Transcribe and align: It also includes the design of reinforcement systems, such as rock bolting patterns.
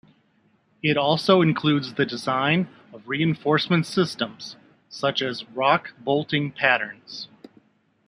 It 0.81 0.97
also 0.97 1.43
includes 1.43 1.93
the 1.93 2.07
design 2.07 2.67
of 2.91 3.07
reinforcement 3.07 3.85
systems, 3.85 4.55
such 4.89 5.21
as 5.21 5.47
rock 5.49 5.93
bolting 5.99 6.49
patterns. 6.49 7.27